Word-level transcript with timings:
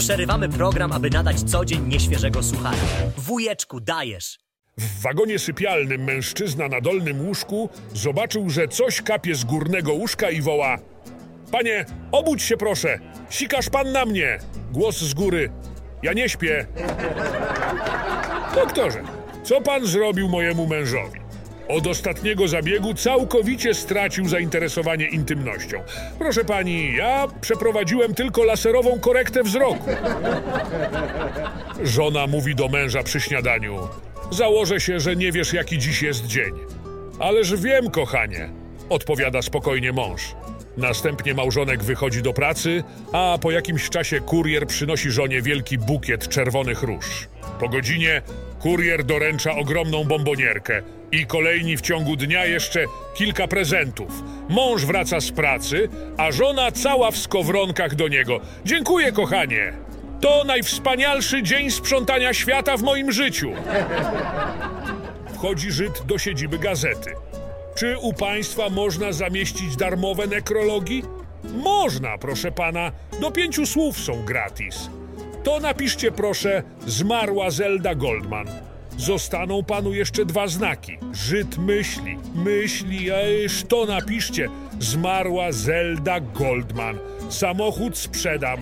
Przerywamy 0.00 0.48
program, 0.48 0.92
aby 0.92 1.10
nadać 1.10 1.42
co 1.42 1.64
dzień 1.64 1.88
nieświeżego 1.88 2.42
suchara. 2.42 2.76
Wujeczku, 3.16 3.80
dajesz. 3.80 4.38
W 4.78 5.02
wagonie 5.02 5.38
sypialnym 5.38 6.04
mężczyzna 6.04 6.68
na 6.68 6.80
dolnym 6.80 7.26
łóżku 7.26 7.70
zobaczył, 7.94 8.50
że 8.50 8.68
coś 8.68 9.02
kapie 9.02 9.34
z 9.34 9.44
górnego 9.44 9.92
łóżka 9.92 10.30
i 10.30 10.42
woła: 10.42 10.78
Panie, 11.52 11.84
obudź 12.12 12.42
się 12.42 12.56
proszę! 12.56 12.98
Sikasz 13.30 13.68
pan 13.68 13.92
na 13.92 14.04
mnie! 14.04 14.38
Głos 14.72 14.98
z 14.98 15.14
góry: 15.14 15.50
Ja 16.02 16.12
nie 16.12 16.28
śpię. 16.28 16.66
Doktorze, 18.54 19.02
co 19.44 19.60
pan 19.60 19.86
zrobił 19.86 20.28
mojemu 20.28 20.66
mężowi? 20.66 21.20
Od 21.70 21.86
ostatniego 21.86 22.48
zabiegu 22.48 22.94
całkowicie 22.94 23.74
stracił 23.74 24.28
zainteresowanie 24.28 25.06
intymnością. 25.06 25.82
Proszę 26.18 26.44
pani, 26.44 26.96
ja 26.96 27.26
przeprowadziłem 27.40 28.14
tylko 28.14 28.44
laserową 28.44 29.00
korektę 29.00 29.42
wzroku. 29.42 29.90
Żona 31.82 32.26
mówi 32.26 32.54
do 32.54 32.68
męża 32.68 33.02
przy 33.02 33.20
śniadaniu: 33.20 33.88
Założę 34.30 34.80
się, 34.80 35.00
że 35.00 35.16
nie 35.16 35.32
wiesz, 35.32 35.52
jaki 35.52 35.78
dziś 35.78 36.02
jest 36.02 36.26
dzień. 36.26 36.52
Ależ 37.18 37.56
wiem, 37.56 37.90
kochanie, 37.90 38.50
odpowiada 38.88 39.42
spokojnie 39.42 39.92
mąż. 39.92 40.34
Następnie 40.76 41.34
małżonek 41.34 41.82
wychodzi 41.82 42.22
do 42.22 42.32
pracy, 42.32 42.84
a 43.12 43.38
po 43.42 43.50
jakimś 43.50 43.88
czasie 43.88 44.20
kurier 44.20 44.66
przynosi 44.66 45.10
żonie 45.10 45.42
wielki 45.42 45.78
bukiet 45.78 46.28
czerwonych 46.28 46.82
róż. 46.82 47.28
Po 47.60 47.68
godzinie 47.68 48.22
kurier 48.60 49.04
doręcza 49.04 49.56
ogromną 49.56 50.04
bombonierkę 50.04 50.82
i 51.12 51.26
kolejni 51.26 51.76
w 51.76 51.80
ciągu 51.80 52.16
dnia 52.16 52.46
jeszcze 52.46 52.84
kilka 53.14 53.48
prezentów. 53.48 54.22
Mąż 54.48 54.84
wraca 54.84 55.20
z 55.20 55.30
pracy, 55.30 55.88
a 56.16 56.32
żona 56.32 56.72
cała 56.72 57.10
w 57.10 57.16
skowronkach 57.16 57.94
do 57.94 58.08
niego. 58.08 58.40
Dziękuję, 58.64 59.12
kochanie. 59.12 59.72
To 60.20 60.44
najwspanialszy 60.44 61.42
dzień 61.42 61.70
sprzątania 61.70 62.34
świata 62.34 62.76
w 62.76 62.82
moim 62.82 63.12
życiu. 63.12 63.52
Wchodzi 65.34 65.70
Żyd 65.70 66.02
do 66.06 66.18
siedziby 66.18 66.58
gazety. 66.58 67.14
Czy 67.80 67.98
u 67.98 68.12
państwa 68.12 68.68
można 68.68 69.12
zamieścić 69.12 69.76
darmowe 69.76 70.26
nekrologi? 70.26 71.02
Można, 71.44 72.18
proszę 72.18 72.52
pana. 72.52 72.92
Do 73.20 73.30
pięciu 73.30 73.66
słów 73.66 73.98
są 73.98 74.24
gratis. 74.24 74.90
To 75.44 75.60
napiszcie 75.60 76.12
proszę 76.12 76.62
zmarła 76.86 77.50
Zelda 77.50 77.94
Goldman. 77.94 78.46
Zostaną 78.98 79.62
panu 79.62 79.94
jeszcze 79.94 80.24
dwa 80.24 80.48
znaki. 80.48 80.98
Żyd 81.12 81.58
myśli, 81.58 82.18
myśli, 82.34 83.10
ejż 83.10 83.62
to 83.62 83.86
napiszcie. 83.86 84.48
Zmarła 84.80 85.52
Zelda 85.52 86.20
Goldman. 86.20 86.98
Samochód 87.28 87.98
sprzedam. 87.98 88.60